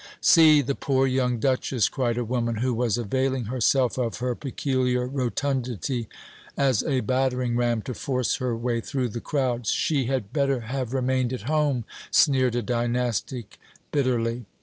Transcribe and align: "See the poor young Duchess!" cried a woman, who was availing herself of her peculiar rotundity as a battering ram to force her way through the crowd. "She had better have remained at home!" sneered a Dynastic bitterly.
"See 0.19 0.63
the 0.63 0.73
poor 0.73 1.05
young 1.05 1.37
Duchess!" 1.37 1.87
cried 1.87 2.17
a 2.17 2.25
woman, 2.25 2.55
who 2.55 2.73
was 2.73 2.97
availing 2.97 3.43
herself 3.45 3.99
of 3.99 4.17
her 4.17 4.33
peculiar 4.33 5.05
rotundity 5.05 6.07
as 6.57 6.81
a 6.83 7.01
battering 7.01 7.55
ram 7.55 7.83
to 7.83 7.93
force 7.93 8.37
her 8.37 8.57
way 8.57 8.81
through 8.81 9.09
the 9.09 9.21
crowd. 9.21 9.67
"She 9.67 10.05
had 10.05 10.33
better 10.33 10.61
have 10.61 10.95
remained 10.95 11.33
at 11.33 11.41
home!" 11.43 11.85
sneered 12.09 12.55
a 12.55 12.63
Dynastic 12.63 13.59
bitterly. 13.91 14.45